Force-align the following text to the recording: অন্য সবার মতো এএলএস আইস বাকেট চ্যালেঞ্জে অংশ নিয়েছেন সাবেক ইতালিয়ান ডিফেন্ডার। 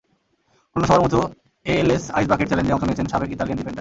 অন্য 0.75 0.83
সবার 0.87 1.03
মতো 1.05 1.19
এএলএস 1.65 2.03
আইস 2.15 2.27
বাকেট 2.31 2.47
চ্যালেঞ্জে 2.49 2.73
অংশ 2.75 2.83
নিয়েছেন 2.85 3.07
সাবেক 3.11 3.29
ইতালিয়ান 3.31 3.57
ডিফেন্ডার। 3.57 3.69